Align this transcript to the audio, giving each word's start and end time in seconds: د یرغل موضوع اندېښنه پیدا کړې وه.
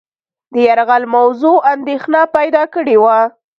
د 0.53 0.55
یرغل 0.67 1.03
موضوع 1.15 1.57
اندېښنه 1.73 2.21
پیدا 2.37 2.63
کړې 2.75 2.95
وه. 3.03 3.19